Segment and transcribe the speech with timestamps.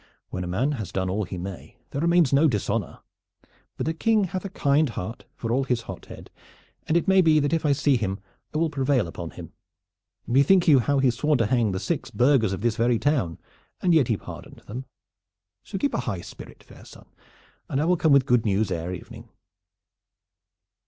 [0.31, 3.01] "When a man has done all he may there remains no dishonor;
[3.77, 6.31] but the King hath a kind heart for all his hot head,
[6.87, 8.19] and it may be that if I see him
[8.51, 9.53] I will prevail upon him.
[10.27, 13.37] Bethink you how he swore to hang the six burghers of this very town,
[13.79, 14.85] and yet he pardoned them.
[15.61, 17.05] So keep a high heart, fair son,
[17.69, 19.29] and I will come with good news ere evening."